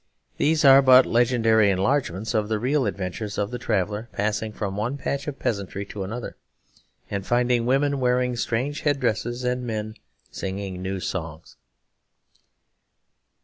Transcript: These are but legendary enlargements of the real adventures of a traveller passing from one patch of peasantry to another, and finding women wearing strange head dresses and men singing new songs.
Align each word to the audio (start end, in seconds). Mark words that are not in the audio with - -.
These 0.37 0.65
are 0.65 0.81
but 0.81 1.05
legendary 1.05 1.69
enlargements 1.69 2.33
of 2.33 2.49
the 2.49 2.57
real 2.57 2.87
adventures 2.87 3.37
of 3.37 3.53
a 3.53 3.59
traveller 3.59 4.09
passing 4.13 4.51
from 4.51 4.75
one 4.75 4.97
patch 4.97 5.27
of 5.27 5.37
peasantry 5.37 5.85
to 5.85 6.01
another, 6.03 6.37
and 7.11 7.23
finding 7.23 7.67
women 7.67 7.99
wearing 7.99 8.35
strange 8.35 8.81
head 8.81 8.99
dresses 8.99 9.43
and 9.43 9.63
men 9.63 9.93
singing 10.31 10.81
new 10.81 10.99
songs. 10.99 11.55